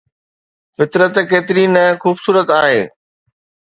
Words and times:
فطرت 0.75 1.15
ڪيتري 1.29 1.65
نه 1.75 1.83
خوبصورت 2.01 2.47
آهي 2.61 2.81